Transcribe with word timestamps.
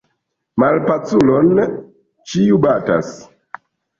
Malpaculon 0.61 1.51
ĉiu 2.31 2.59
batas. 2.65 3.13